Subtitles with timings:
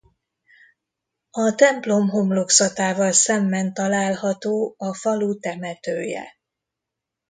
[1.31, 6.37] A templom homlokzatával szemben található a falu temetője.